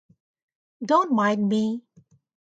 Don't 0.83 1.11
mind 1.11 1.47
me. 1.47 1.83